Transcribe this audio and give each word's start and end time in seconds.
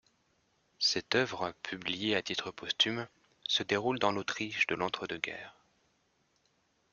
Cette 0.79 1.13
œuvre, 1.13 1.53
publiée 1.61 2.15
à 2.15 2.23
titre 2.23 2.49
posthume, 2.49 3.07
se 3.47 3.61
déroule 3.61 3.99
dans 3.99 4.11
l’Autriche 4.11 4.65
de 4.65 4.73
l’entre-deux-guerres. 4.73 5.55